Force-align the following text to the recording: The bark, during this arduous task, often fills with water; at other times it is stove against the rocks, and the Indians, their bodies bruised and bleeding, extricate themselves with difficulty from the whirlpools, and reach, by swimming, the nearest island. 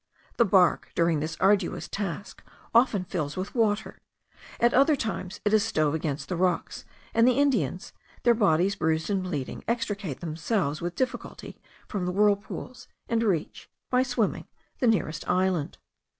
The 0.37 0.45
bark, 0.45 0.91
during 0.95 1.19
this 1.19 1.37
arduous 1.39 1.87
task, 1.87 2.41
often 2.73 3.03
fills 3.03 3.37
with 3.37 3.53
water; 3.53 4.01
at 4.59 4.73
other 4.73 4.95
times 4.95 5.39
it 5.45 5.53
is 5.53 5.63
stove 5.63 5.93
against 5.93 6.27
the 6.27 6.35
rocks, 6.35 6.85
and 7.13 7.27
the 7.27 7.37
Indians, 7.37 7.93
their 8.23 8.33
bodies 8.33 8.75
bruised 8.75 9.11
and 9.11 9.21
bleeding, 9.21 9.63
extricate 9.67 10.19
themselves 10.19 10.81
with 10.81 10.95
difficulty 10.95 11.61
from 11.87 12.07
the 12.07 12.11
whirlpools, 12.11 12.87
and 13.07 13.21
reach, 13.21 13.69
by 13.91 14.01
swimming, 14.01 14.47
the 14.79 14.87
nearest 14.87 15.29
island. 15.29 15.77